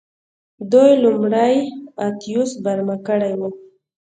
دوی 0.71 0.91
لومړی 1.03 1.55
اتیوس 2.05 2.51
برمته 2.63 3.03
کړی 3.07 3.33
و 3.39 3.41